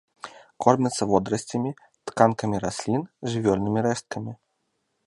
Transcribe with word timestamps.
Кормяцца 0.65 1.03
водарасцямі, 1.11 1.75
тканкамі 2.13 2.57
раслін, 2.65 3.01
жывёльнымі 3.35 3.79
рэшткамі. 3.91 4.33